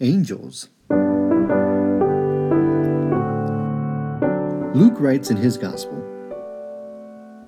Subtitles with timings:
[0.00, 0.70] Angels.
[4.74, 5.98] Luke writes in his Gospel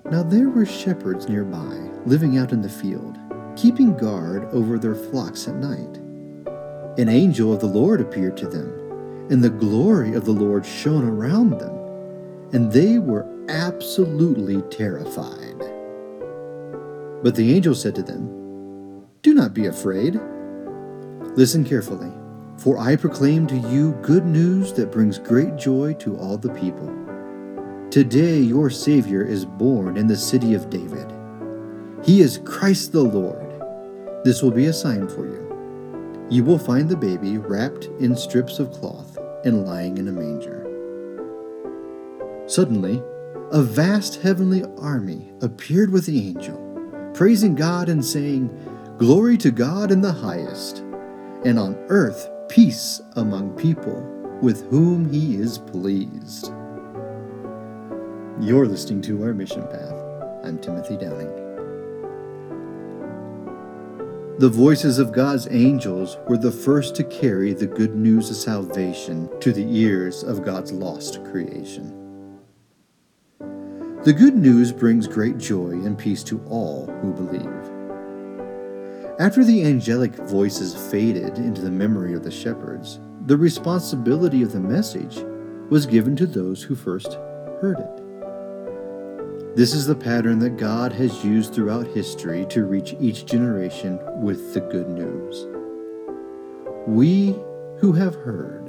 [0.09, 3.19] Now there were shepherds nearby, living out in the field,
[3.57, 5.97] keeping guard over their flocks at night.
[6.99, 11.05] An angel of the Lord appeared to them, and the glory of the Lord shone
[11.05, 11.77] around them,
[12.53, 15.59] and they were absolutely terrified.
[17.25, 20.21] But the angel said to them, Do not be afraid.
[21.35, 22.13] Listen carefully,
[22.67, 26.93] for I proclaim to you good news that brings great joy to all the people.
[27.93, 31.07] Today your Savior is born in the city of David.
[32.03, 33.63] He is Christ the Lord.
[34.25, 36.27] This will be a sign for you.
[36.29, 40.65] You will find the baby wrapped in strips of cloth and lying in a manger.
[42.49, 43.01] Suddenly,
[43.53, 46.59] a vast heavenly army appeared with the angel,
[47.15, 48.51] praising God and saying,
[48.99, 50.79] Glory to God in the highest,
[51.45, 54.03] and on earth peace among people
[54.41, 56.53] with whom he is pleased.
[58.41, 59.95] You're listening to Our Mission Path.
[60.45, 61.35] I'm Timothy Downing.
[64.39, 69.31] The voices of God's angels were the first to carry the good news of salvation
[69.41, 71.93] to the ears of God's lost creation.
[74.05, 77.36] The good news brings great joy and peace to all who believe.
[79.19, 84.61] After the angelic voices faded into the memory of the shepherds, the responsibility of the
[84.61, 85.17] message
[85.71, 87.15] was given to those who first
[87.63, 89.57] heard it.
[89.57, 94.53] This is the pattern that God has used throughout history to reach each generation with
[94.53, 95.47] the good news.
[96.87, 97.35] We
[97.79, 98.69] who have heard,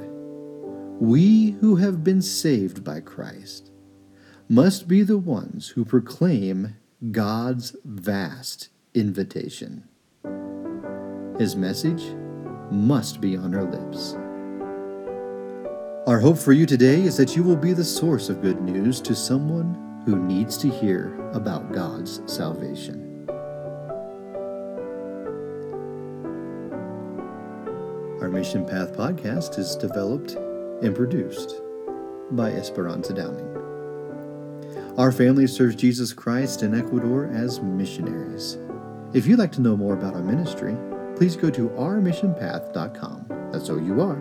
[0.98, 3.70] we who have been saved by Christ,
[4.48, 6.76] must be the ones who proclaim
[7.10, 9.86] God's vast invitation.
[11.38, 12.02] His message
[12.72, 14.14] must be on our lips.
[16.08, 19.00] Our hope for you today is that you will be the source of good news
[19.02, 23.28] to someone who needs to hear about God's salvation.
[28.20, 30.32] Our Mission Path podcast is developed
[30.82, 31.60] and produced
[32.32, 33.46] by Esperanza Downing.
[34.98, 38.58] Our family serves Jesus Christ in Ecuador as missionaries.
[39.12, 40.76] If you'd like to know more about our ministry,
[41.18, 43.50] please go to ourmissionpath.com.
[43.50, 44.16] That's O U R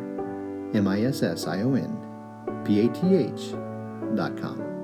[0.74, 1.96] M I S S I O N
[2.66, 4.77] P A T H.com.